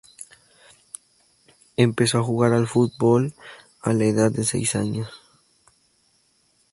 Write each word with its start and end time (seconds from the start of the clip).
Empezó 1.77 2.17
a 2.17 2.23
jugar 2.23 2.53
al 2.53 2.65
fútbol 2.67 3.35
a 3.81 3.93
la 3.93 4.05
edad 4.05 4.31
de 4.31 4.43
seis 4.43 4.75
años. 4.75 5.07